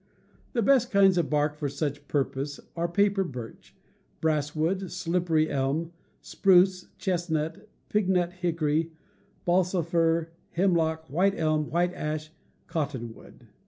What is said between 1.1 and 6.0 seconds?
of bark for such purpose are paper birch, basswood, slippery elm,